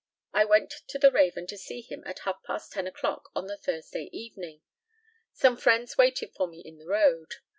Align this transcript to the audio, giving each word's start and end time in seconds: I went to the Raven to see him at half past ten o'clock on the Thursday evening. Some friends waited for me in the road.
I 0.33 0.45
went 0.45 0.73
to 0.87 0.97
the 0.97 1.11
Raven 1.11 1.45
to 1.45 1.59
see 1.59 1.81
him 1.81 2.01
at 2.07 2.21
half 2.25 2.41
past 2.41 2.71
ten 2.71 2.87
o'clock 2.87 3.29
on 3.35 3.45
the 3.45 3.55
Thursday 3.55 4.09
evening. 4.11 4.63
Some 5.31 5.55
friends 5.55 5.95
waited 5.95 6.33
for 6.33 6.47
me 6.47 6.61
in 6.65 6.79
the 6.79 6.87
road. 6.87 7.35